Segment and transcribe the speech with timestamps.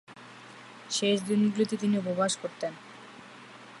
[0.89, 2.73] শেষ দিনগুলিতে তিনি উপবাস করতেন।